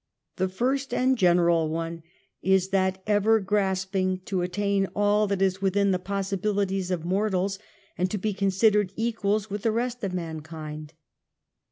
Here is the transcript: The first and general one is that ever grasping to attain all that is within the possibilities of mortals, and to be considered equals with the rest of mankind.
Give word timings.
The 0.37 0.49
first 0.49 0.95
and 0.95 1.15
general 1.15 1.69
one 1.69 2.01
is 2.41 2.69
that 2.69 3.03
ever 3.05 3.39
grasping 3.39 4.17
to 4.25 4.41
attain 4.41 4.87
all 4.95 5.27
that 5.27 5.43
is 5.43 5.61
within 5.61 5.91
the 5.91 5.99
possibilities 5.99 6.89
of 6.89 7.05
mortals, 7.05 7.59
and 7.99 8.09
to 8.09 8.17
be 8.17 8.33
considered 8.33 8.91
equals 8.95 9.51
with 9.51 9.61
the 9.61 9.71
rest 9.71 10.03
of 10.03 10.11
mankind. 10.11 10.95